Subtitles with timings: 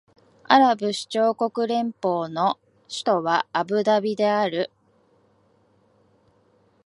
[0.45, 2.57] アラブ首長国連邦の
[2.89, 4.71] 首都はアブダビである